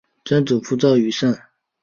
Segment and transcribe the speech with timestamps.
[0.25, 1.37] 曾祖父赵愈胜。